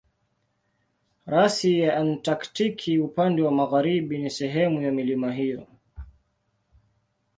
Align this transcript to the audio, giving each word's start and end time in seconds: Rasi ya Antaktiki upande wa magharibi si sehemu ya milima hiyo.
Rasi 1.25 1.79
ya 1.79 1.97
Antaktiki 1.97 2.99
upande 2.99 3.41
wa 3.41 3.51
magharibi 3.51 4.29
si 4.29 4.37
sehemu 4.37 4.81
ya 4.81 4.91
milima 4.91 5.31
hiyo. 5.33 5.67